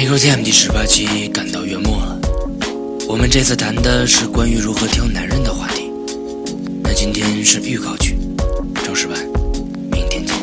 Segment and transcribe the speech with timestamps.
[0.00, 2.16] 黑狗 TM 第十八期赶到月末了，
[3.08, 5.90] 我们这次谈的是关于如何挑男人的话题。
[6.84, 8.16] 那今天是预告曲，
[8.84, 9.18] 正式版，
[9.90, 10.36] 明天见。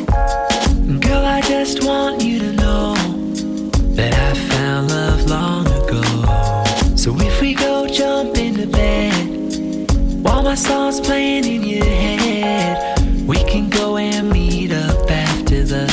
[10.56, 15.86] Songs playing in your head, we can go and meet up after the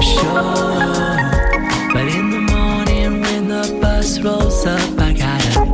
[0.00, 0.32] show.
[1.92, 2.31] But in the morning when
[4.16, 5.70] the rolls up, I gotta go.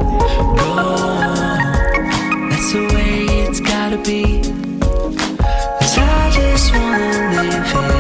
[2.51, 4.43] That's the way it's gotta be.
[5.81, 7.98] Cause I just wanna live it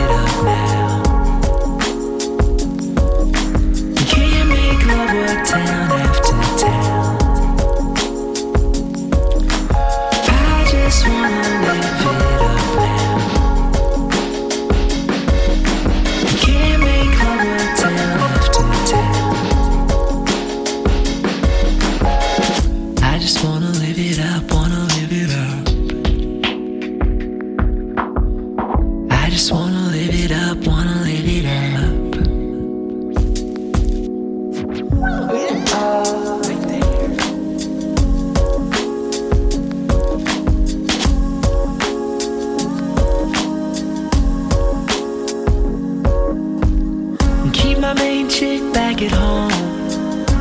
[47.88, 49.50] my main chick back at home.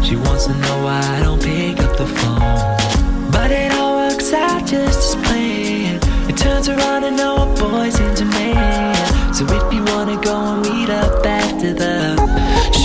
[0.04, 3.32] She wants to know why I don't pick up the phone.
[3.32, 6.04] But it all works out just as planned.
[6.30, 9.36] It turns around and now a boy's in demand.
[9.36, 12.18] So if you wanna go and meet up after the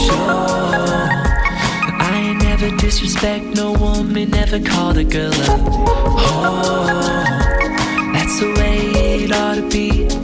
[0.04, 0.46] show,
[2.08, 5.60] I ain't never disrespect no woman, never called a girl up.
[6.22, 6.86] whore.
[8.14, 8.78] That's the way
[9.24, 10.21] it ought to be.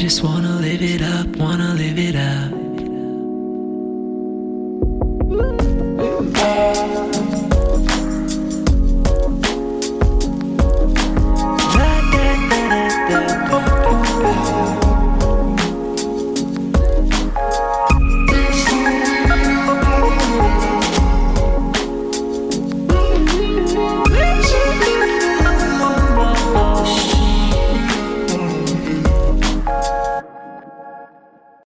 [0.00, 2.39] Just wanna live it up, wanna live it up.